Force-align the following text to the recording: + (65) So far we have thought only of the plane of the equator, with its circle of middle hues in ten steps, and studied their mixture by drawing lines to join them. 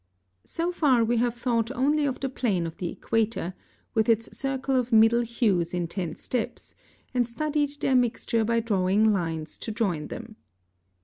+ 0.01 0.43
(65) 0.45 0.49
So 0.49 0.71
far 0.79 1.03
we 1.03 1.17
have 1.17 1.35
thought 1.35 1.69
only 1.73 2.05
of 2.07 2.19
the 2.19 2.27
plane 2.29 2.65
of 2.65 2.77
the 2.77 2.89
equator, 2.89 3.53
with 3.93 4.09
its 4.09 4.35
circle 4.35 4.75
of 4.75 4.91
middle 4.91 5.21
hues 5.21 5.75
in 5.75 5.87
ten 5.87 6.15
steps, 6.15 6.73
and 7.13 7.27
studied 7.27 7.77
their 7.79 7.93
mixture 7.93 8.43
by 8.43 8.61
drawing 8.61 9.13
lines 9.13 9.59
to 9.59 9.71
join 9.71 10.07
them. 10.07 10.37